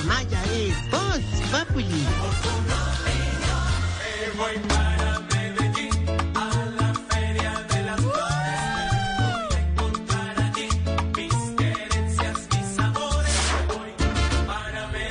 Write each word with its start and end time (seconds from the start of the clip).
Maya 0.00 0.42
es 0.52 0.90
Voz 0.90 1.20
Populi. 1.50 2.06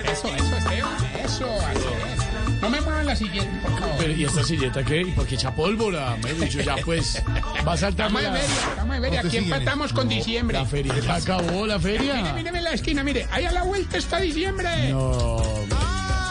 Eso, 0.04 0.27
eso, 0.27 0.55
Esteban, 0.57 1.05
eso, 1.23 1.45
así 1.68 1.79
es. 1.79 2.62
No 2.62 2.70
me 2.70 2.82
muevan 2.82 3.05
la 3.05 3.16
siguiente. 3.16 3.80
Pero, 4.02 4.14
¿y 4.14 4.23
esta 4.26 4.44
silleta 4.44 4.84
qué? 4.84 5.02
¿Y 5.02 5.12
por 5.12 5.28
qué 5.28 5.36
echa 5.36 5.54
pólvora? 5.54 6.18
Me 6.23 6.32
he 6.32 6.34
dicho 6.34 6.60
ya, 6.62 6.76
pues, 6.84 7.22
va 7.68 7.73
a 7.73 7.78
saltar 7.78 8.10
feria, 8.12 8.36
estamos 8.40 8.96
de 8.96 9.02
feria. 9.02 9.20
Aquí 9.22 9.38
empatamos 9.38 9.94
con 9.94 10.08
diciembre. 10.10 10.58
la 10.58 10.66
feria. 10.66 10.94
Ya 11.00 11.16
acabó 11.16 11.68
la 11.68 11.77
Mire, 11.77 11.98
feria. 12.00 12.34
míreme 12.34 12.58
en 12.58 12.64
la 12.64 12.72
esquina, 12.74 13.04
mire. 13.04 13.27
Ahí 13.32 13.46
a 13.46 13.52
la 13.52 13.64
vuelta 13.64 13.98
está 13.98 14.20
diciembre. 14.20 14.90
No, 14.90 15.38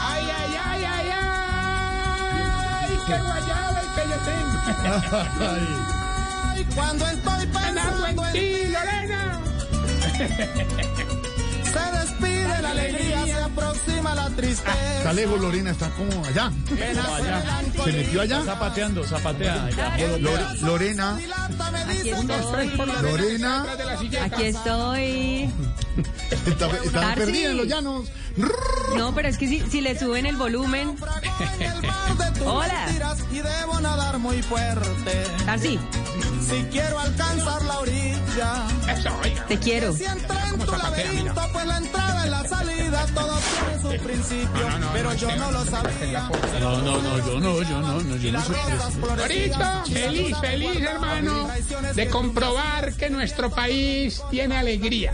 Ay, 0.03 0.23
ay, 0.37 0.55
ay, 0.65 0.83
ay, 0.83 1.09
ay. 1.13 2.97
Qué 3.07 3.13
guayaba 3.17 3.81
el 3.81 3.87
tengo. 4.25 4.59
ay, 5.39 6.65
Cuando 6.75 7.05
estoy 7.07 7.45
pensando 7.47 8.07
en 8.07 8.19
en 8.19 8.33
ti, 8.33 8.63
Lorena. 8.71 9.39
La 12.61 12.71
alegría, 12.71 13.25
se 13.25 13.33
aproxima 13.33 14.15
la 14.15 14.29
tristeza. 14.29 14.97
Está 14.97 15.13
lejos, 15.13 15.39
Lorena, 15.41 15.71
está 15.71 15.89
como 15.91 16.25
allá. 16.25 16.51
Se 17.83 17.91
metió 17.91 18.21
allá. 18.21 18.43
zapateando, 18.43 19.03
zapatea. 19.05 19.69
Lorena, 20.61 21.19
Lorena. 23.01 23.65
Aquí 24.23 24.43
estoy. 24.43 25.49
está, 26.47 26.67
está 26.67 27.01
Tarsi. 27.01 27.15
perdida 27.19 27.49
en 27.51 27.57
los 27.57 27.67
llanos. 27.67 28.11
No, 28.95 29.13
pero 29.13 29.27
es 29.27 29.37
que 29.37 29.47
si, 29.47 29.59
si 29.69 29.81
le 29.81 29.97
suben 29.99 30.25
el 30.25 30.37
volumen. 30.37 30.95
Hola. 32.45 33.15
Y 33.31 33.39
debo 33.39 33.79
nadar 33.81 34.17
muy 34.19 34.41
fuerte. 34.41 35.23
Tarsi, 35.45 35.79
Si 36.47 36.63
quiero 36.71 36.99
alcanzar 36.99 37.61
la 37.63 37.79
orilla. 37.79 38.67
Te 39.47 39.57
quiero. 39.59 39.93
Si 39.93 40.05
entré 40.05 40.37
en 40.53 40.59
tu 40.59 40.71
laberinto, 40.71 41.41
pues 41.51 41.65
la 41.65 41.77
entrada 41.77 42.10
y 42.25 42.29
la 42.29 42.43
salida, 42.47 43.05
todo 43.13 43.37
tiene 43.39 43.97
su 43.97 44.03
principio. 44.03 44.47
No, 44.53 44.69
no, 44.69 44.79
no, 44.79 44.93
pero 44.93 45.13
yo 45.15 45.35
no 45.35 45.51
lo 45.51 45.65
sabía. 45.65 46.29
No, 46.59 46.81
no, 46.81 47.01
no, 47.01 47.17
yo 47.17 47.39
no, 47.39 47.61
yo 47.61 47.81
no, 47.81 48.01
no, 48.01 48.15
yo 48.17 48.31
no 48.31 48.41
soy 48.43 48.55
Ahorita, 49.19 49.83
feliz, 49.85 50.37
feliz, 50.39 50.81
hermano, 50.81 51.49
de 51.95 52.07
comprobar 52.07 52.93
que 52.93 53.09
nuestro 53.09 53.49
país 53.49 54.21
tiene 54.29 54.57
alegría. 54.57 55.13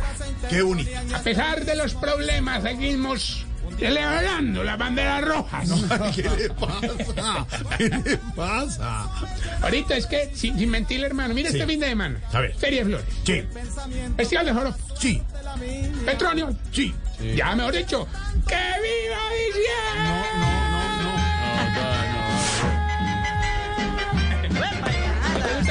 Qué 0.50 0.62
bonito. 0.62 0.90
A 1.16 1.20
pesar 1.20 1.66
de 1.66 1.76
los 1.76 1.94
problemas, 1.94 2.64
seguimos 2.64 3.46
celebrando 3.80 4.64
las 4.64 4.78
banderas 4.78 5.24
rojas. 5.24 5.70
¿Qué 6.16 6.24
le 6.24 6.50
pasa? 6.50 7.46
¿Qué 7.78 7.90
le 7.90 8.18
pasa? 8.36 9.10
Ahorita 9.62 9.98
es 9.98 10.06
que, 10.08 10.32
sin, 10.34 10.58
sin 10.58 10.70
mentir, 10.70 11.04
hermano, 11.04 11.34
mira 11.34 11.50
este 11.50 11.66
fin 11.66 11.80
de 11.80 11.90
semana. 11.90 12.20
A 12.34 12.40
ver. 12.42 12.56
Feria 12.56 12.80
de 12.80 12.86
Flores. 12.86 13.06
Sí, 13.24 13.44
Festival 14.16 14.46
de 14.46 14.54
Joropo. 14.54 14.78
sí, 15.00 15.22
Petronio. 16.08 16.56
sí. 16.72 16.94
Ya, 17.36 17.56
mejor 17.56 17.74
dicho, 17.74 18.08
¡que 18.48 18.56
viva 18.56 19.07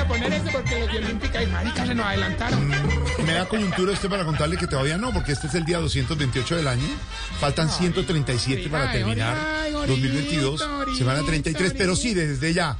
¿No 0.07 0.15
te 0.15 0.19
gusta 0.19 0.29
poner 0.29 0.33
esto 0.33 0.51
porque 0.53 0.81
los 0.81 0.93
de 0.93 0.99
Olímpica 0.99 1.43
y 1.43 1.47
Marica 1.47 1.87
se 1.87 1.95
nos 1.95 2.07
adelantaron? 2.07 2.69
Me 3.27 3.33
da 3.33 3.47
coyuntura 3.47 3.93
usted 3.93 4.09
para 4.09 4.25
contarle 4.25 4.57
que 4.57 4.67
todavía 4.67 4.97
no, 4.97 5.13
porque 5.13 5.33
este 5.33 5.49
es 5.49 5.55
el 5.55 5.65
día 5.65 5.79
228 5.79 6.57
del 6.57 6.69
año. 6.69 6.87
Faltan 7.41 7.69
137 7.71 8.69
para 8.69 8.93
terminar 8.93 9.37
ay, 9.37 9.75
ahorita, 9.75 9.95
2022, 9.95 10.63
ahorita, 10.63 10.99
semana 10.99 11.23
33, 11.23 11.75
pero 11.77 11.97
sí, 11.97 12.15
desde 12.15 12.55
ya, 12.55 12.79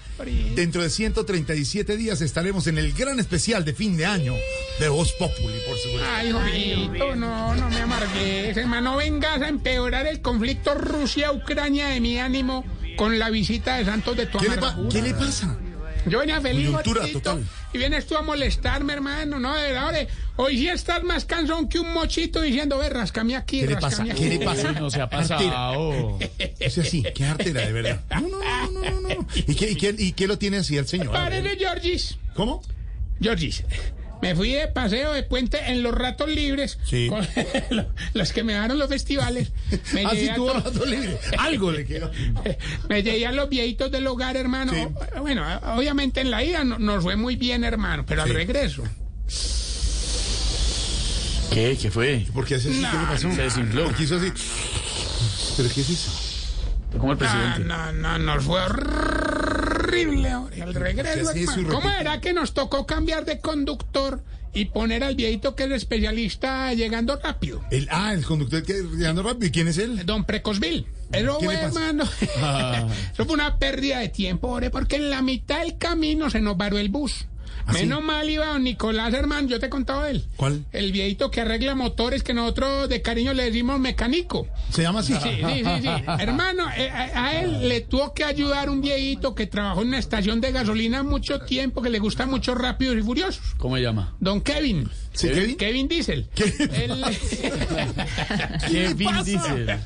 dentro 0.55 0.83
de 0.83 0.91
137 0.91 1.97
días 1.97 2.21
estaremos 2.21 2.67
en 2.69 2.79
el 2.79 2.93
gran 2.93 3.19
especial 3.19 3.65
de 3.65 3.75
fin 3.75 3.97
de 3.97 4.07
año 4.07 4.35
de 4.79 4.89
Voz 4.89 5.13
Populi, 5.13 5.59
por 5.67 5.77
supuesto. 5.79 6.09
Ay, 6.15 6.33
jodito, 6.33 7.17
no, 7.17 7.55
no 7.55 7.71
me 7.71 7.81
amargues, 7.81 8.57
hermano. 8.57 8.87
No 8.87 8.97
vengas 8.99 9.43
a 9.43 9.49
empeorar 9.49 10.07
el 10.07 10.21
conflicto 10.21 10.75
Rusia-Ucrania 10.75 11.89
de 11.89 12.01
mi 12.01 12.21
ánimo 12.21 12.65
con 12.97 13.19
la 13.19 13.31
visita 13.31 13.77
de 13.77 13.85
Santos 13.85 14.17
de 14.17 14.27
tu 14.27 14.39
¿Qué 14.39 14.49
le. 14.49 14.57
¿Qué 14.91 15.03
le 15.03 15.13
pasa? 15.13 15.59
Yo 16.07 16.21
venía 16.21 16.41
feliz, 16.41 16.71
total. 17.13 17.45
y 17.73 17.79
vienes 17.79 18.07
tú 18.07 18.17
a 18.17 18.23
molestarme, 18.23 18.93
hermano, 18.93 19.41
¿no? 19.41 19.55
De 19.57 19.73
verdad, 19.73 19.93
hoy 20.37 20.57
sí 20.57 20.69
estás 20.69 21.03
más 21.03 21.25
cansón 21.25 21.69
que 21.69 21.79
un 21.81 21.93
mochito 21.93 22.41
diciendo, 22.41 22.79
ve, 22.79 22.89
rascame 22.89 23.35
aquí, 23.37 23.61
¿Qué 23.61 23.67
le 23.67 23.75
rascame 23.75 24.11
pasa? 24.11 24.13
aquí. 24.13 24.23
¿Qué 24.23 24.39
le 24.39 24.45
pasa? 24.45 24.73
No 24.73 24.91
se 24.91 25.01
ha 25.01 25.09
pasado. 25.11 25.81
O 25.91 26.19
sea, 26.71 26.85
sí, 26.85 27.05
qué 27.15 27.25
artera, 27.25 27.63
de 27.63 27.73
verdad. 27.73 28.01
No, 28.11 28.21
no, 28.29 28.39
no, 28.39 28.71
no, 28.71 29.01
no, 29.01 29.09
no. 29.09 29.27
¿Y 29.35 29.55
qué, 29.55 29.71
y 29.73 29.77
qué, 29.77 29.95
y 29.99 30.13
qué 30.13 30.27
lo 30.27 30.39
tiene 30.39 30.59
así 30.59 30.77
el 30.77 30.87
señor? 30.87 31.13
Párele, 31.13 31.57
Georgis. 31.57 32.19
¿Cómo? 32.35 32.63
Georgis, 33.21 33.65
me 34.29 34.35
fui 34.35 34.53
de 34.53 34.69
paseo 34.69 35.13
de 35.13 35.23
puente 35.23 35.59
en 35.71 35.83
los 35.83 35.95
ratos 35.95 36.29
libres. 36.29 36.79
Sí. 36.85 37.09
Con 37.09 37.27
los 38.15 38.33
que 38.33 38.43
me 38.45 38.55
daron 38.55 38.79
los 38.79 38.89
festivales. 38.89 39.53
Me 39.93 40.05
Así 40.07 40.17
llevé 40.17 40.31
a 40.31 40.35
tuvo 40.37 40.53
to- 40.53 40.61
rato 40.61 40.85
libre. 40.87 41.19
Algo 41.39 41.73
le 41.73 41.85
quedó. 41.85 42.11
Me 42.89 43.03
llegué 43.03 43.27
a 43.27 43.33
los 43.33 43.49
viejitos 43.49 43.91
del 43.91 44.07
hogar, 44.07 44.37
hermano. 44.37 44.73
Sí. 44.73 44.87
Bueno, 45.21 45.45
obviamente 45.77 46.21
en 46.21 46.31
la 46.31 46.43
ida 46.45 46.65
no- 46.65 46.79
nos 46.79 47.03
fue 47.03 47.17
muy 47.17 47.37
bien, 47.37 47.65
hermano, 47.65 48.05
pero 48.07 48.23
al 48.23 48.29
Sí. 48.29 48.35
regreso. 48.35 48.83
¿Qué? 51.53 51.79
¿Qué 51.81 51.91
fue? 51.91 52.27
¿Por 52.35 52.45
qué 52.45 52.57
hace 52.57 52.69
así? 52.69 52.79
¿Qué 52.83 52.99
le 52.99 53.05
pasó? 53.07 53.33
Se 53.33 53.43
desinfló. 53.43 53.85
¿Por 53.85 53.95
qué 53.95 54.03
hizo 54.03 54.17
así? 54.17 54.33
¿Pero 55.57 55.69
qué 55.75 55.81
es 55.81 55.91
eso? 55.91 56.11
Como 56.99 57.13
el 57.13 57.19
No, 57.19 57.25
presidente. 57.25 57.61
no, 57.65 57.93
no, 57.93 58.19
nos 58.19 58.45
fue 58.45 58.61
horrible. 58.61 59.16
Al 60.63 60.75
regreso, 60.75 61.31
hermano. 61.31 61.69
¿Cómo 61.71 61.91
era 61.91 62.21
que 62.21 62.33
nos 62.33 62.55
tocó 62.55 62.87
cambiar 62.87 63.25
de 63.25 63.41
conductor 63.41 64.23
y 64.53 64.67
poner 64.67 65.05
al 65.05 65.17
viejito 65.17 65.55
que 65.55 65.65
es 65.65 65.71
especialista 65.71 66.73
llegando 66.75 67.19
rápido? 67.23 67.63
El, 67.71 67.89
ah, 67.91 68.13
el 68.15 68.25
conductor 68.25 68.63
que 68.63 68.75
llegando 68.75 69.23
rápido. 69.23 69.47
¿Y 69.47 69.51
quién 69.51 69.69
es 69.69 69.79
él? 69.79 70.05
Don 70.07 70.25
Precosville. 70.25 70.87
Eso 71.13 71.39
¿Qué 71.39 71.45
fue, 71.47 71.55
le 71.55 71.61
pasa? 71.63 71.89
hermano. 71.89 72.11
Ah. 72.39 72.89
Eso 73.13 73.25
fue 73.25 73.35
una 73.35 73.59
pérdida 73.59 74.01
de 74.01 74.09
tiempo, 74.09 74.49
ore, 74.49 74.71
porque 74.71 74.97
en 74.97 75.11
la 75.11 75.23
mitad 75.23 75.61
del 75.61 75.79
camino 75.79 76.31
se 76.31 76.41
nos 76.41 76.57
varó 76.57 76.79
el 76.79 76.89
bus. 76.89 77.27
¿Ah? 77.67 77.73
Menos 77.73 78.03
mal 78.03 78.31
iba 78.31 78.47
don 78.47 78.63
Nicolás, 78.63 79.13
hermano, 79.13 79.49
yo 79.49 79.59
te 79.59 79.67
he 79.67 79.69
contado 79.69 80.03
de 80.03 80.13
él. 80.13 80.25
¿Cuál? 80.37 80.65
El 80.73 80.93
viejito 80.93 81.31
que 81.31 81.41
arregla 81.41 81.75
motores 81.75 82.23
que 82.23 82.33
nosotros 82.33 82.89
de 82.89 83.03
cariño 83.03 83.35
le 83.35 83.45
decimos 83.45 83.81
mecánico. 83.81 84.47
¿Se 84.71 84.83
llama 84.83 85.01
así? 85.01 85.15
Sí, 85.15 85.29
sí, 85.45 85.63
sí, 85.65 85.81
sí. 85.83 85.89
Hermano, 86.21 86.65
eh, 86.77 86.89
a, 86.91 87.25
a 87.27 87.41
él 87.41 87.69
le 87.69 87.81
tuvo 87.81 88.15
que 88.15 88.23
ayudar 88.25 88.71
un 88.71 88.81
viejito 88.81 89.35
que 89.35 89.47
trabajó 89.47 89.83
en 89.83 89.89
una 89.89 89.99
estación 89.99 90.41
de 90.41 90.53
gasolina 90.53 91.03
mucho 91.03 91.41
tiempo, 91.41 91.83
que 91.83 91.91
le 91.91 91.99
gusta 91.99 92.25
mucho 92.27 92.55
Rápidos 92.55 92.97
y 92.97 93.03
Furiosos. 93.03 93.55
¿Cómo 93.59 93.77
se 93.77 93.83
llama? 93.83 94.15
Don 94.21 94.41
Kevin. 94.41 94.89
¿Sí, 95.13 95.29
Kevin? 95.31 95.57
Kevin 95.57 95.89
Diesel. 95.89 96.29
¿Qué? 96.35 96.45
Él- 96.85 97.05
¿Qué 98.71 98.95
Vin 98.95 99.25
Diesel? 99.25 99.71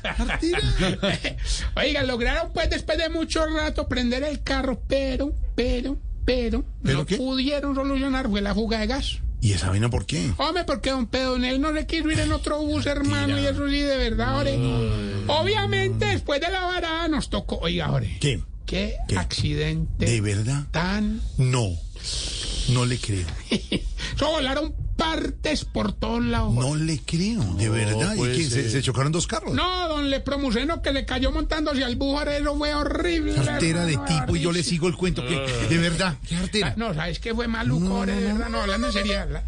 Oiga, 1.75 2.03
lograron 2.03 2.51
pues 2.53 2.69
después 2.69 2.97
de 2.97 3.09
mucho 3.09 3.45
rato 3.47 3.87
prender 3.87 4.23
el 4.23 4.43
carro, 4.43 4.81
pero, 4.87 5.33
pero, 5.55 5.97
pero, 6.31 6.63
¿Pero 6.83 6.97
no 6.99 7.05
qué? 7.05 7.17
pudieron 7.17 7.75
solucionar, 7.75 8.29
fue 8.29 8.41
la 8.41 8.53
fuga 8.55 8.79
de 8.79 8.87
gas. 8.87 9.19
¿Y 9.41 9.53
esa 9.53 9.69
vaina 9.69 9.89
por 9.89 10.05
qué? 10.05 10.31
Hombre, 10.37 10.63
porque 10.65 10.91
don 10.91 11.07
Pedonel 11.07 11.59
no 11.59 11.71
le 11.71 11.87
quiso 11.87 12.09
ir 12.11 12.19
en 12.19 12.31
otro 12.31 12.59
bus, 12.61 12.85
hermano, 12.85 13.39
y 13.39 13.45
eso 13.47 13.67
sí, 13.67 13.79
de 13.79 13.97
verdad, 13.97 14.37
ore. 14.37 14.55
Obviamente, 15.27 16.05
después 16.05 16.39
de 16.41 16.51
la 16.51 16.61
varada 16.61 17.07
nos 17.07 17.29
tocó, 17.29 17.57
oiga, 17.57 17.91
ore. 17.91 18.17
¿Qué? 18.19 18.41
¿Qué, 18.65 18.95
¿Qué? 19.07 19.17
accidente 19.17 20.05
¿De 20.05 20.21
verdad? 20.21 20.65
tan... 20.71 21.21
No. 21.37 21.69
No 22.69 22.85
le 22.85 22.97
creo. 22.99 23.27
Eso 24.15 24.29
volaron 24.29 24.73
partes 25.01 25.65
por 25.65 25.93
todos 25.93 26.23
lados. 26.23 26.53
No 26.53 26.75
le 26.75 26.99
creo, 26.99 27.41
de 27.55 27.69
verdad. 27.69 28.15
¿Y 28.15 28.21
qué? 28.37 28.43
¿Se, 28.69 28.81
chocaron 28.81 29.11
dos 29.11 29.25
carros? 29.27 29.53
No, 29.53 29.87
don 29.87 30.09
Lepromuceno 30.09 30.81
que 30.81 30.91
le 30.93 31.05
cayó 31.05 31.31
montándose 31.31 31.83
al 31.83 31.95
búfaro, 31.95 32.31
eso 32.31 32.55
fue 32.55 32.73
horrible. 32.73 33.37
Artera 33.37 33.85
de 33.85 33.97
tipo 33.97 34.35
y 34.35 34.41
yo 34.41 34.51
le 34.51 34.63
sigo 34.63 34.87
el 34.87 34.95
cuento. 34.95 35.25
que 35.25 35.39
De 35.69 35.77
verdad, 35.77 36.15
qué 36.27 36.35
artera. 36.35 36.73
No, 36.77 36.93
¿sabes 36.93 37.19
qué 37.19 37.33
fue 37.33 37.47
maluco? 37.47 38.05
de 38.05 38.15
verdad, 38.15 38.49
no, 38.49 38.61
hablando 38.61 38.87
en 38.87 38.93
serio, 38.93 39.13
la, 39.29 39.43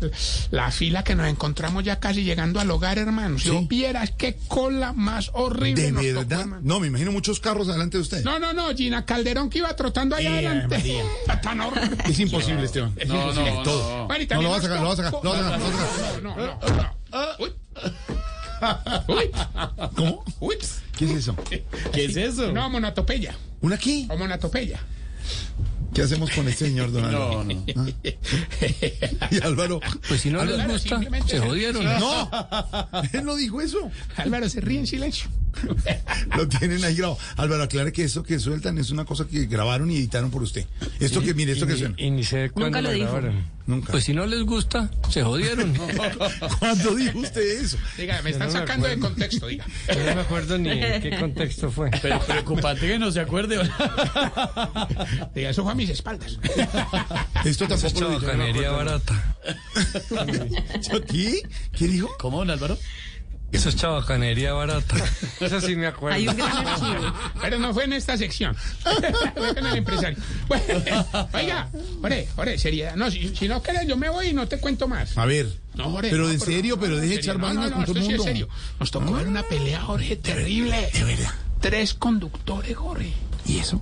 la 0.51 0.71
fila 0.71 1.03
que 1.03 1.15
nos 1.15 1.27
encontramos 1.27 1.83
ya 1.83 1.99
casi 1.99 2.23
llegando 2.23 2.59
al 2.59 2.69
hogar, 2.71 2.97
hermano. 2.97 3.37
Si 3.37 3.43
Sí. 3.45 3.49
vos 3.51 3.67
vieras 3.67 4.11
qué 4.17 4.37
cola 4.47 4.93
más 4.93 5.29
horrible 5.33 5.83
De 5.83 5.91
nos 5.91 6.03
verdad. 6.03 6.45
No, 6.61 6.79
me 6.79 6.87
imagino 6.87 7.11
muchos 7.11 7.39
carros 7.39 7.67
delante 7.67 7.97
de 7.97 8.01
usted. 8.01 8.23
No, 8.23 8.39
no, 8.39 8.53
no, 8.53 8.73
Gina 8.75 9.05
Calderón 9.05 9.49
que 9.49 9.59
iba 9.59 9.75
trotando 9.75 10.15
allá 10.15 10.29
Eh, 10.41 10.47
adelante. 10.47 11.03
Tan 11.43 11.59
horrible. 11.61 11.97
Es 12.07 12.19
imposible, 12.19 12.63
Esteban. 12.63 12.93
Es 12.97 13.07
No, 13.07 13.15
imposible. 13.15 13.53
no, 13.53 13.63
Todo. 13.63 13.97
no. 13.97 14.07
Bueno, 14.07 14.23
y 14.23 14.27
No, 14.27 14.41
lo 14.41 14.41
también 14.41 14.43
lo 14.43 14.49
vas 14.49 14.59
a 14.59 14.61
sacar, 14.63 14.81
lo 14.81 14.89
vas 14.89 14.99
a 14.99 15.03
sacar, 15.03 15.21
No, 16.21 16.35
no, 16.35 16.35
no. 16.35 16.59
Uy. 17.39 17.51
Uy. 19.07 19.31
¿Cómo? 19.95 20.23
Uy. 20.39 20.55
¿Qué 20.97 21.05
es 21.05 21.11
eso? 21.11 21.35
¿Qué 21.91 22.05
es 22.05 22.15
eso? 22.15 22.51
No, 22.51 22.69
monatopeya. 22.69 23.35
¿Una 23.61 23.75
aquí? 23.75 24.07
O 24.09 24.17
monatopeya. 24.17 24.79
¿Qué 25.93 26.01
hacemos 26.01 26.31
con 26.31 26.47
este 26.47 26.65
señor, 26.65 26.91
don 26.91 27.05
Álvaro? 27.05 27.43
No, 27.43 27.53
no. 27.75 27.87
Y 29.31 29.43
Álvaro. 29.43 29.79
Pues 30.07 30.21
si 30.21 30.29
no 30.31 30.41
Álvaro, 30.41 30.57
les 30.67 30.83
gusta, 30.83 30.99
se- 31.27 31.39
jodieron. 31.39 31.83
No, 31.85 32.29
él 33.13 33.23
no 33.25 33.35
dijo 33.35 33.61
eso. 33.61 33.91
Álvaro 34.17 34.49
se 34.49 34.59
ríe 34.61 34.79
en 34.79 34.87
silencio. 34.87 35.29
Lo 36.37 36.47
tienen 36.47 36.83
ahí 36.83 36.95
grabado. 36.95 37.17
Álvaro, 37.37 37.63
aclare 37.63 37.91
que 37.91 38.03
eso 38.03 38.23
que 38.23 38.39
sueltan 38.39 38.77
es 38.77 38.89
una 38.89 39.05
cosa 39.05 39.25
que 39.27 39.45
grabaron 39.45 39.91
y 39.91 39.97
editaron 39.97 40.31
por 40.31 40.43
usted. 40.43 40.65
Esto 40.99 41.21
que, 41.21 41.33
mire, 41.33 41.53
esto 41.53 41.67
que 41.67 41.75
suena. 41.75 41.95
Y 41.97 42.11
ni 42.11 42.23
sé 42.23 42.49
cuándo 42.49 42.81
lo 42.81 42.91
dijo. 42.91 43.11
grabaron. 43.11 43.53
Nunca. 43.65 43.91
Pues 43.91 44.03
si 44.03 44.13
no 44.13 44.25
les 44.25 44.43
gusta, 44.43 44.91
se 45.09 45.23
jodieron. 45.23 45.73
¿Cuándo 46.59 46.95
dijo 46.95 47.19
usd 47.19 47.37
eso? 47.37 47.77
Diga, 47.97 48.21
me 48.21 48.31
están 48.31 48.47
no 48.47 48.53
me 48.53 48.59
sacando 48.59 48.87
de 48.89 48.99
contexto, 48.99 49.47
diga. 49.47 49.65
No 49.87 50.15
me 50.15 50.21
acuerdo 50.21 50.57
ni 50.57 50.69
en 50.69 51.01
qué 51.01 51.17
contexto 51.19 51.71
fue. 51.71 51.89
Pero 52.01 52.19
preocupante 52.19 52.87
que 52.87 52.99
no 52.99 53.09
se 53.11 53.21
acuerde. 53.21 53.57
Diga, 55.33 55.49
eso 55.49 55.63
fue 55.63 55.71
a 55.71 55.75
mis 55.75 55.89
espaldas. 55.89 56.37
Esto 57.45 57.67
tampoco 57.67 58.01
lo 58.01 58.19
dijo. 58.19 58.73
barata. 58.73 59.35
¿Qué? 61.09 61.41
¿Qué 61.71 61.87
dijo? 61.87 62.09
¿Cómo, 62.19 62.39
don 62.39 62.49
Álvaro? 62.49 62.77
Eso 63.53 63.69
es 63.69 63.75
chabacanería 63.75 64.53
barata. 64.53 64.95
Eso 65.39 65.61
sí 65.61 65.75
me 65.75 65.87
acuerdo. 65.87 66.17
Hay 66.17 66.27
un 66.27 66.35
gran 66.35 66.67
archivo. 66.67 67.13
Pero 67.41 67.59
no 67.59 67.73
fue 67.73 67.85
en 67.85 67.93
esta 67.93 68.17
sección. 68.17 68.55
fue 69.35 69.53
con 69.55 69.65
el 69.67 69.75
empresario. 69.77 70.17
Bueno, 70.47 70.63
oiga, 71.33 71.69
ore, 72.01 72.27
ore, 72.35 72.57
seriedad. 72.57 72.95
No, 72.95 73.09
si, 73.11 73.35
si 73.35 73.47
no 73.47 73.61
quieres, 73.61 73.87
yo 73.87 73.95
me 73.95 74.09
voy 74.09 74.27
y 74.29 74.33
no 74.33 74.47
te 74.47 74.57
cuento 74.59 74.87
más. 74.87 75.17
A 75.17 75.25
ver. 75.25 75.47
No, 75.75 75.89
Jorge, 75.91 76.09
pero 76.11 76.25
no, 76.25 76.31
en 76.31 76.39
serio, 76.39 76.79
pero 76.79 76.95
no, 76.95 77.01
deje 77.01 77.13
en 77.13 77.19
echar 77.19 77.35
serio. 77.35 77.47
vaina 77.47 77.61
no, 77.61 77.69
no, 77.69 77.75
con 77.77 77.85
todo 77.85 77.95
el 77.95 78.01
esto 78.01 78.03
sí 78.03 78.17
mundo. 78.17 78.23
es 78.23 78.29
serio. 78.29 78.49
Nos 78.79 78.91
tocó 78.91 79.11
ver 79.13 79.27
una 79.27 79.43
pelea, 79.43 79.81
Jorge, 79.81 80.15
terrible. 80.17 80.89
De 80.93 81.03
verdad. 81.03 81.33
Tres 81.59 81.93
conductores, 81.93 82.75
Jorge. 82.75 83.13
¿Y 83.45 83.57
eso? 83.59 83.81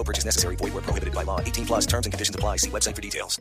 No 0.00 0.04
purchase 0.04 0.24
necessary. 0.24 0.56
Void 0.56 0.72
where 0.72 0.80
prohibited 0.82 1.12
by 1.14 1.24
law. 1.24 1.40
18 1.44 1.66
plus 1.66 1.86
terms 1.86 2.06
and 2.06 2.12
conditions 2.14 2.34
apply. 2.34 2.56
See 2.56 2.70
website 2.70 2.94
for 2.96 3.02
details. 3.02 3.38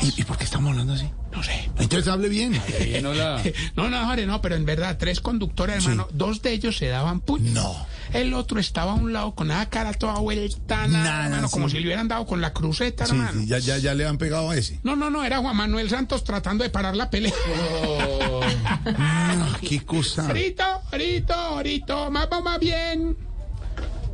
¿Y, 0.00 0.20
y 0.20 0.24
por 0.24 0.36
qué 0.38 0.44
estamos 0.44 0.70
hablando 0.70 0.92
así? 0.92 1.10
No 1.32 1.42
sé. 1.42 1.68
Entonces 1.80 2.06
hable 2.06 2.28
bien. 2.28 2.54
Ahí 2.80 3.00
no 3.02 3.12
la... 3.12 3.42
No, 3.76 3.88
no, 3.90 4.06
Jorge, 4.06 4.24
no, 4.26 4.40
pero 4.40 4.54
en 4.54 4.64
verdad, 4.64 4.96
tres 4.98 5.20
conductores, 5.20 5.84
hermano. 5.84 6.06
Dos 6.12 6.42
de 6.42 6.52
ellos 6.52 6.76
se 6.76 6.86
daban 6.86 7.20
puños. 7.20 7.54
No. 7.54 7.86
El 8.12 8.34
otro 8.34 8.60
estaba 8.60 8.92
a 8.92 8.94
un 8.94 9.12
lado 9.12 9.34
con 9.34 9.48
la 9.48 9.68
cara 9.68 9.92
toda 9.94 10.18
vuelta, 10.20 10.86
nada, 10.86 11.04
Nada, 11.04 11.24
hermano, 11.26 11.50
como 11.50 11.68
sí. 11.68 11.76
si 11.76 11.80
le 11.80 11.86
hubieran 11.88 12.06
dado 12.08 12.24
con 12.26 12.40
la 12.40 12.52
cruceta, 12.52 13.06
Sí, 13.06 13.12
hermano. 13.12 13.40
sí, 13.40 13.46
ya, 13.46 13.58
ya, 13.58 13.78
ya 13.78 13.94
le 13.94 14.06
han 14.06 14.18
pegado 14.18 14.50
a 14.50 14.56
ese. 14.56 14.78
No, 14.84 14.94
no, 14.94 15.10
no, 15.10 15.24
era 15.24 15.38
Juan 15.38 15.56
Manuel 15.56 15.88
Santos 15.90 16.22
tratando 16.22 16.62
de 16.62 16.70
parar 16.70 16.94
la 16.94 17.10
pelea. 17.10 17.32
Ah, 18.84 19.56
qué 19.60 19.80
cosa. 19.84 20.26
Ahorito, 20.26 20.62
ahorito, 20.62 21.34
ahorita, 21.34 22.10
más 22.10 22.28
más 22.42 22.58
bien. 22.60 23.16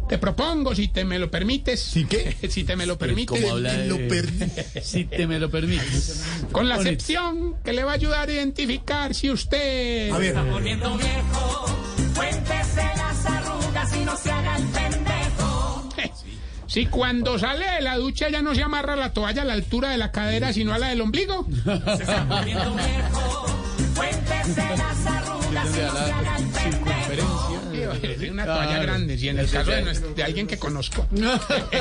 Te 0.09 0.19
propongo, 0.19 0.75
si 0.75 0.89
te 0.89 1.05
me 1.05 1.19
lo 1.19 1.31
permites. 1.31 1.81
¿Sí 1.81 2.07
qué? 2.07 2.37
si 2.49 2.65
te 2.65 2.77
me 2.77 2.87
lo 2.87 2.97
permites. 2.97 3.41
¿Cómo 3.41 3.53
habla 3.53 3.75
de-. 3.75 4.81
Si 4.83 5.05
te 5.05 5.27
me 5.27 5.39
lo 5.39 5.51
permites. 5.51 6.25
Con 6.51 6.69
la 6.69 6.77
excepción 6.77 7.57
que 7.63 7.73
le 7.73 7.85
va 7.85 7.93
a 7.93 7.95
ayudar 7.95 8.29
a 8.29 8.33
identificar 8.33 9.15
si 9.15 9.31
usted. 9.31 10.11
A 10.11 10.19
ver. 10.19 10.35
Si 16.67 16.85
cuando 16.87 17.39
sale 17.39 17.65
de 17.71 17.81
la 17.81 17.97
ducha 17.97 18.29
ya 18.29 18.43
no 18.43 18.55
se 18.55 18.63
amarra 18.63 18.95
la 18.95 19.15
toalla 19.15 19.43
a 19.43 19.45
la 19.45 19.55
altura 19.55 19.89
de 19.89 19.97
la 19.97 20.13
cadera, 20.13 20.53
sino 20.53 20.75
a 20.75 20.79
la 20.79 20.89
del 20.89 21.01
ombligo. 21.01 21.47
Es 26.29 26.48
una 28.45 28.55
toalla 28.55 28.79
grande, 28.83 29.19
si 29.19 29.29
en 29.29 29.39
el 29.39 29.49
caso 29.51 29.71
de, 29.71 29.83
nuestro- 29.83 30.15
de 30.15 30.25
alguien 30.25 30.47
que 30.47 30.59
conozco, 30.59 31.07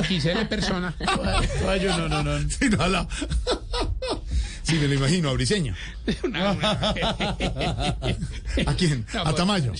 XL 0.07 0.45
persona. 0.49 0.93
Ay, 1.67 1.79
yo 1.81 1.97
no, 1.97 2.07
no, 2.09 2.23
no. 2.23 2.49
Sí, 2.49 2.69
no, 2.69 2.87
la- 2.87 3.07
Sí, 4.63 4.75
me 4.75 4.87
lo 4.89 4.95
imagino, 4.95 5.29
a 5.29 5.33
Briseño. 5.33 5.73
Una- 6.23 6.51
una- 6.51 6.71
¿A 8.65 8.73
quién? 8.77 9.05
No, 9.13 9.21
A 9.21 9.23
pues- 9.23 9.35
Tamayo. 9.35 9.73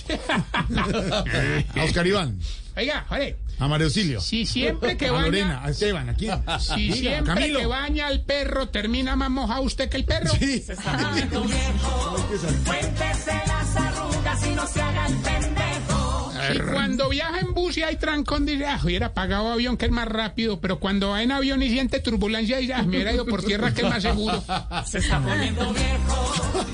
A 1.76 1.84
Oscar 1.84 2.08
Iván. 2.08 2.40
Oiga, 2.78 3.06
joder, 3.10 3.36
A 3.60 3.68
María 3.68 3.86
Auxilio. 3.86 4.22
si 4.22 4.46
siempre 4.46 4.96
que 4.98 5.08
A 5.08 5.12
baña, 5.12 5.26
Lorena. 5.26 5.62
A 5.66 5.72
Esteban. 5.72 6.10
¿A 6.10 6.14
quién? 6.14 6.42
si 6.60 6.76
Diga, 6.84 6.96
siempre 6.96 7.34
Camilo. 7.34 7.60
que 7.60 7.66
baña 7.66 8.08
al 8.08 8.22
perro 8.24 8.70
termina 8.70 9.16
más 9.16 9.30
mojado 9.32 9.64
usted 9.64 9.90
que 9.90 9.98
el 9.98 10.06
perro. 10.06 10.30
Sí. 10.40 10.64
Y 14.46 15.37
cuando 16.74 17.10
viaja 17.10 17.40
en 17.40 17.54
bus 17.54 17.78
y 17.78 17.84
hay 17.84 17.96
trancón, 17.98 18.46
dice, 18.46 18.66
ah, 18.66 18.80
hubiera 18.84 19.14
pagado 19.14 19.52
avión 19.52 19.78
que 19.78 19.86
es 19.86 19.92
más 19.92 20.08
rápido, 20.08 20.60
pero 20.62 20.80
cuando 20.80 21.10
va 21.10 21.22
en 21.24 21.32
avión 21.32 21.62
y 21.64 21.70
siente 21.70 22.00
turbulencia, 22.00 22.58
dice, 22.58 22.74
ah, 22.74 22.82
me 22.84 22.90
hubiera 22.98 23.14
ido 23.14 23.26
por 23.26 23.44
tierra 23.44 23.74
que 23.74 23.82
es 23.82 23.90
más 23.90 24.02
seguro. 24.04 24.44
Se 24.86 25.00
está 25.00 25.20
poniendo 25.20 25.74
viejo, 25.74 26.66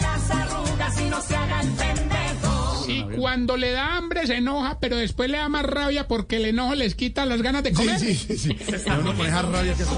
las 0.00 0.30
arrugas 0.30 1.00
y 1.00 1.04
no 1.08 1.20
se 1.22 1.36
haga 1.36 1.60
el 1.60 1.68
pendejo. 1.70 2.84
Y 2.88 3.02
cuando 3.16 3.56
le 3.56 3.72
da 3.72 3.96
hambre 3.96 4.26
se 4.26 4.36
enoja, 4.36 4.78
pero 4.78 4.96
después 4.96 5.28
le 5.30 5.38
da 5.38 5.48
más 5.48 5.64
rabia 5.64 6.06
porque 6.06 6.36
el 6.36 6.44
enojo 6.46 6.74
les 6.74 6.94
quita 6.94 7.26
las 7.26 7.42
ganas 7.42 7.62
de 7.64 7.70
Sí, 7.70 7.76
comer. 7.76 7.98
sí, 7.98 8.14
sí. 8.14 8.36
sí. 8.38 8.56
No, 8.86 8.98
no, 8.98 9.14
con 9.16 9.26
esa 9.26 9.42
rabia 9.42 9.74
que 9.74 9.82
hace. 9.82 9.94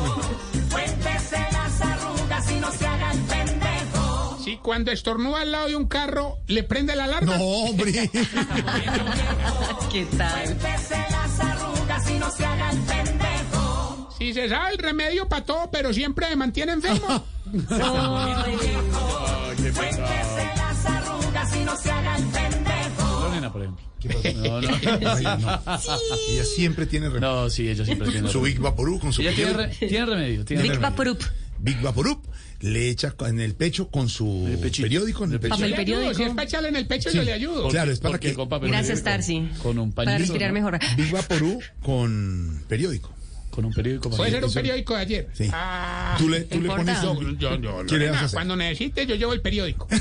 Si 4.48 4.56
cuando 4.56 4.90
estornuda 4.90 5.42
al 5.42 5.52
lado 5.52 5.68
de 5.68 5.76
un 5.76 5.86
carro, 5.88 6.38
le 6.46 6.62
prende 6.62 6.96
la 6.96 7.04
alarma. 7.04 7.36
No, 7.36 7.44
hombre. 7.44 7.92
¿Qué 9.92 10.06
tal? 10.16 10.56
Si 14.16 14.32
se 14.32 14.48
sabe 14.48 14.70
el 14.72 14.78
remedio 14.78 15.28
para 15.28 15.44
todo, 15.44 15.70
pero 15.70 15.92
siempre 15.92 16.30
me 16.30 16.36
mantiene 16.36 16.72
enfermo. 16.72 17.26
Lorena, 23.20 23.52
por 23.52 23.62
ejemplo. 23.62 23.84
No, 24.36 24.60
no. 24.62 24.68
Ay, 25.14 25.24
no. 25.24 25.60
Ella 26.30 26.44
siempre 26.44 26.86
tiene 26.86 27.10
remedio. 27.10 27.28
No, 27.42 27.50
sí, 27.50 27.68
ella 27.68 27.84
siempre 27.84 28.10
tiene 28.10 28.30
Su 28.30 28.40
Big 28.40 28.58
Vaporú 28.58 28.98
con 28.98 29.12
su 29.12 29.20
Ella 29.20 29.34
tiene, 29.34 29.52
re- 29.52 29.68
tiene 29.68 30.06
remedio. 30.06 30.44
Tiene 30.46 30.62
Big 30.62 30.72
remedio. 30.72 30.90
Vaporub. 30.90 31.18
Big 31.58 31.82
Vaporub 31.82 32.22
le 32.60 32.88
echa 32.88 33.14
en 33.26 33.40
el 33.40 33.54
pecho 33.54 33.88
con 33.88 34.08
su 34.08 34.46
El 34.48 34.58
periódico 34.58 35.24
en 35.24 35.32
el 35.32 35.40
pecho. 35.40 35.54
Yo 35.54 35.60
Papel 35.60 35.74
periódico. 35.74 36.14
Si 36.14 36.22
es 36.24 36.30
para 36.30 36.42
echarle 36.42 36.68
en 36.68 36.76
el 36.76 36.86
pecho, 36.86 37.10
Sí. 37.10 37.16
yo 37.16 37.22
le 37.22 37.32
ayudo. 37.32 37.68
Claro, 37.68 37.92
es 37.92 38.00
para 38.00 38.18
que 38.18 38.34
con 38.34 38.48
papel 38.48 38.70
Gracias, 38.70 39.02
Tarsi. 39.02 39.48
Con 39.62 39.78
un 39.78 39.92
Para 39.92 40.06
pañito. 40.12 40.32
respirar 40.32 40.50
¿no? 40.50 40.54
mejor. 40.54 40.78
Big 40.96 41.10
Vaporú 41.12 41.60
con 41.82 42.64
periódico. 42.68 43.14
Con 43.50 43.64
un 43.64 43.72
periódico. 43.72 44.10
Puede 44.10 44.30
ser 44.30 44.44
un 44.44 44.52
periódico 44.52 44.94
de 44.94 45.00
ayer. 45.00 45.28
Sí. 45.32 45.48
Ah, 45.52 46.14
Tú 46.18 46.28
le, 46.28 46.42
tú 46.42 46.60
le 46.60 46.68
importa? 46.68 47.00
pones 47.02 47.38
yo, 47.40 47.56
yo, 47.56 47.58
¿Qué 47.58 47.60
le 47.60 47.70
vas 47.70 47.90
Lorena, 47.90 48.20
a 48.20 48.24
hacer? 48.24 48.36
cuando 48.36 48.56
necesites, 48.56 49.06
yo 49.08 49.14
llevo 49.16 49.32
el 49.32 49.40
periódico. 49.40 49.88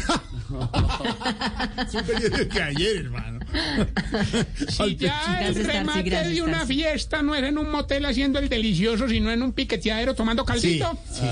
Es 1.88 1.94
un 1.94 2.04
periódico 2.06 2.50
que 2.50 2.62
ayer, 2.62 2.98
hermano. 2.98 3.37
Si 4.70 4.96
ya 4.98 5.48
el 5.48 5.56
remate 5.66 6.10
de 6.30 6.42
una 6.42 6.66
fiesta 6.66 7.22
no 7.22 7.34
es 7.36 7.44
en 7.44 7.58
un 7.58 7.70
motel 7.72 8.06
haciendo 8.06 8.40
el 8.40 8.50
delicioso, 8.50 9.08
sino 9.08 9.32
en 9.32 9.42
un 9.42 9.54
piqueteadero 9.54 10.14
tomando 10.16 10.44
Sí, 10.44 10.48
caldito. 10.48 10.98
sí, 11.12 11.22
sí. 11.22 11.28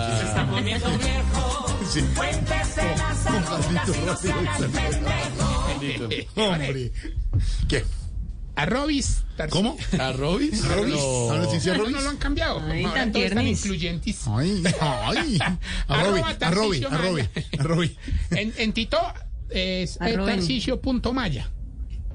Sí. 1.91 2.01
Maldito 5.79 6.07
radio. 6.07 6.27
Hombre. 6.36 6.91
¿Qué? 7.67 7.84
A 8.55 8.65
Robis. 8.65 9.24
¿Cómo? 9.50 9.77
¿A 10.00 10.13
Robis? 10.13 10.63
¿Robis? 10.65 10.95
No. 10.95 11.31
¿A 11.31 11.38
Leticia 11.39 11.74
No, 11.74 11.79
Robis? 11.79 11.95
no 11.98 12.01
lo 12.01 12.10
han 12.12 12.17
cambiado. 12.17 12.62
Ay, 12.65 12.86
Ahora 12.86 13.01
tan 13.01 13.12
todos 13.12 13.25
están 13.25 13.39
tiernis. 13.43 13.65
incluyentes. 13.65 14.22
Ay, 14.27 14.63
ay. 14.79 15.38
A 15.88 16.00
Arroba 16.00 16.01
Roby, 16.10 16.22
a 16.39 16.50
Roby, 16.51 16.79
Tarcisio 16.79 16.88
a 16.88 16.98
Roby, 16.98 17.22
Maya. 17.22 17.29
a 17.60 17.63
Roby. 17.63 17.98
En, 18.31 18.53
en 18.57 18.74
Tito 18.74 18.98
es 19.50 20.00
Arroben. 20.01 20.38
tarcisio.maya. 20.38 21.51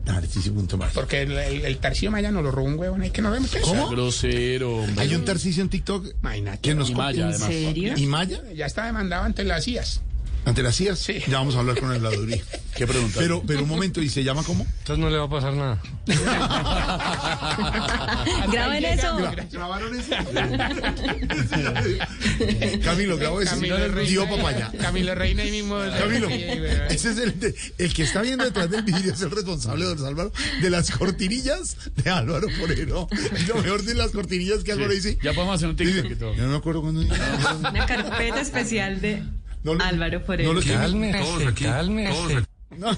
Tarcisio 0.05 0.53
punto 0.55 0.77
más. 0.79 0.93
Porque 0.93 1.23
el, 1.23 1.33
el, 1.33 1.65
el 1.65 1.79
Tarcisio 1.79 2.11
Maya 2.11 2.31
nos 2.31 2.43
lo 2.43 2.51
robó 2.51 2.67
un 2.69 2.79
huevón 2.79 3.03
ahí 3.03 3.11
que 3.11 3.23
no 3.23 3.31
vemos. 3.31 3.51
¿Cómo? 3.63 3.89
Grosero, 3.89 4.79
hombre. 4.79 5.03
Hay 5.05 5.15
un 5.15 5.25
Tarcisio 5.25 5.63
en 5.63 5.69
TikTok 5.69 6.07
Imagínate. 6.23 6.59
que 6.61 6.75
nos 6.75 6.91
Y 6.91 6.95
Maya, 6.95 7.23
¿En 7.23 7.29
además. 7.31 7.49
serio? 7.49 7.95
¿Y 7.97 8.07
Maya? 8.07 8.41
Ya 8.55 8.67
está 8.67 8.87
demandado 8.87 9.25
ante 9.25 9.45
las 9.45 9.67
IAS. 9.69 10.01
¿Ante 10.45 10.63
las 10.63 10.77
CIAS? 10.77 10.99
Sí. 10.99 11.19
Ya 11.29 11.39
vamos 11.39 11.55
a 11.55 11.61
hablar 11.61 11.79
con 11.79 11.91
el 11.91 11.97
habladuría. 12.05 12.43
¿Qué 12.77 12.87
pregunta? 12.87 13.17
Pero, 13.19 13.43
pero 13.47 13.63
un 13.63 13.69
momento, 13.69 14.01
¿y 14.01 14.09
se 14.09 14.25
llama 14.25 14.43
cómo? 14.43 14.65
Entonces 14.79 14.99
no 14.99 15.11
le 15.11 15.19
va 15.19 15.25
a 15.25 15.29
pasar 15.31 15.53
nada. 15.53 15.83
Graben 18.53 18.85
eso. 18.85 19.17
¿Grabaron 19.53 19.99
eso? 19.99 20.11
Camilo, 22.85 23.17
grabó 23.19 23.41
ese. 23.41 23.51
Camilo 23.51 23.77
Reina. 23.89 24.11
Dio 24.11 24.29
papaya. 24.29 24.71
Camilo 24.81 25.15
Reina 25.15 25.43
ahí 25.43 25.51
mismo. 25.51 25.79
Camilo, 25.99 26.29
ese 26.29 27.11
es 27.11 27.19
el, 27.19 27.39
de- 27.41 27.55
el 27.79 27.93
que 27.95 28.03
está 28.05 28.23
viendo 28.23 28.45
detrás 28.45 28.71
del 28.71 28.83
vidrio, 28.83 29.13
es 29.13 29.21
el 29.23 29.31
responsable 29.31 29.87
de 29.87 30.07
Álvaro, 30.07 30.33
de 30.63 30.71
las 30.71 30.91
cortinillas 30.91 31.77
de 31.97 32.11
Álvaro 32.11 32.49
Forero. 32.59 33.09
Lo 33.49 33.55
mejor 33.63 33.83
de 33.83 33.95
las 33.95 34.11
cortinillas 34.13 34.65
que 34.65 34.73
Álvaro 34.73 34.93
dice. 34.93 35.19
Ya 35.23 35.33
podemos 35.33 35.57
hacer 35.57 35.69
un 35.69 35.77
TikTok 35.77 36.11
y 36.11 36.15
todo. 36.17 36.35
yo 36.35 36.43
no 36.45 36.51
me 36.51 36.57
acuerdo 36.57 36.83
cuando 36.83 37.01
Una 37.03 37.87
carpeta 37.87 38.41
especial 38.41 39.01
de 39.01 39.23
No 39.63 39.75
lo- 39.75 39.85
Álvaro 39.85 40.21
no 40.21 40.25
Forero. 40.25 40.53
lo 40.55 40.61
estoy 40.61 40.75
Cálmese, 40.77 41.55
cálmese. 41.63 42.45
No, 42.79 42.93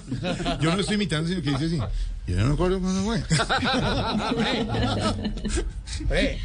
yo 0.60 0.70
no 0.70 0.74
lo 0.76 0.80
estoy 0.80 0.94
imitando, 0.96 1.28
sino 1.28 1.42
que 1.42 1.50
dice 1.50 1.64
así. 1.64 1.78
Yo 2.26 2.36
no 2.36 2.46
me 2.48 2.54
acuerdo 2.54 2.78
cuándo 2.80 3.02
fue. 3.04 3.22
¿Qué? 6.08 6.38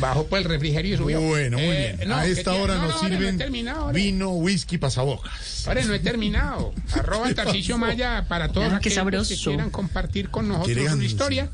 Bajó 0.00 0.26
por 0.26 0.38
el 0.38 0.44
refrigerio 0.44 0.94
y 0.94 0.98
subió. 0.98 1.20
Bueno, 1.20 1.58
muy 1.58 1.66
Eh, 1.66 1.94
bien. 1.96 2.08
no, 2.08 2.16
a 2.16 2.22
¿qué 2.24 2.30
esta 2.32 2.52
hora 2.54 2.74
No, 2.76 2.82
nos 2.82 3.02
no, 3.02 3.08
no 3.08 3.16
sirven 3.16 3.92
vino, 3.92 4.30
whisky, 4.32 4.78
pasabocas. 4.78 5.66
Ahora 5.66 5.84
no 5.84 5.94
he 5.94 5.98
terminado. 5.98 6.72
Arroba 6.92 7.32
Tarcisio 7.34 7.76
Maya 7.78 8.24
para 8.28 8.48
todos 8.48 8.72
Ah, 8.72 8.76
aquellos 8.76 9.28
que 9.28 9.36
quieran 9.36 9.70
compartir 9.70 10.28
con 10.30 10.48
nosotros 10.48 10.90
su 10.92 11.02
historia. 11.02 11.50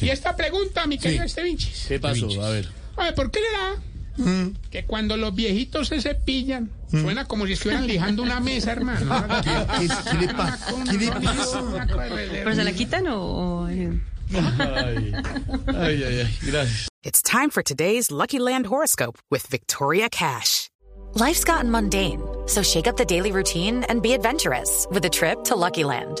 Y 0.00 0.08
esta 0.08 0.34
pregunta, 0.36 0.86
mi 0.86 0.98
querido 0.98 1.24
Estevinchis. 1.24 1.84
¿Qué 1.88 1.98
pasó? 2.00 2.26
A 2.42 2.50
ver. 2.50 2.68
Oye, 2.96 3.12
¿por 3.12 3.30
qué 3.30 3.40
será 3.40 3.74
Mm. 4.16 4.48
que 4.70 4.84
cuando 4.84 5.16
los 5.16 5.34
viejitos 5.34 5.88
se 5.88 6.00
cepillan, 6.00 6.70
suena 6.90 7.24
como 7.26 7.46
si 7.46 7.54
estuvieran 7.54 7.86
lijando 7.86 8.22
una 8.22 8.38
mesa, 8.40 8.72
hermano? 8.72 9.12
¿Qué, 9.42 9.50
qué- 9.80 10.10
qué 10.10 10.16
le 10.26 10.34
pasa? 10.34 10.74
¿Qué 10.90 10.98
le 10.98 11.10
pasa? 11.10 11.62
¿Pero 12.30 12.54
se 12.54 12.64
la 12.64 12.72
quitan 12.72 13.06
o...? 13.08 13.68
eh? 13.68 13.90
Ay, 14.32 15.14
ay, 15.66 16.02
ay, 16.04 16.20
ay. 16.20 16.38
Gracias. 16.42 16.88
It's 17.02 17.22
time 17.22 17.50
for 17.50 17.62
today's 17.62 18.10
Lucky 18.10 18.38
Land 18.38 18.66
horoscope 18.66 19.18
with 19.30 19.46
Victoria 19.48 20.08
Cash. 20.08 20.68
Life's 21.14 21.44
gotten 21.44 21.70
mundane, 21.70 22.20
so 22.46 22.62
shake 22.62 22.86
up 22.88 22.96
the 22.96 23.04
daily 23.04 23.30
routine 23.32 23.84
and 23.88 24.02
be 24.02 24.14
adventurous 24.14 24.86
with 24.90 25.04
a 25.04 25.10
trip 25.10 25.44
to 25.44 25.54
Lucky 25.54 25.84
Land. 25.84 26.20